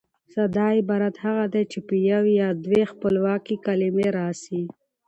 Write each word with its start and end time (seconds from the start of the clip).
ساده 0.33 0.65
عبارت 0.79 1.15
هغه 1.25 1.43
دئ، 1.53 1.63
چي 1.71 1.77
یوه 2.11 2.31
یا 2.41 2.49
دوې 2.65 2.83
خپلواکي 2.91 3.55
کلیمې 3.65 4.07
راسي. 4.17 4.61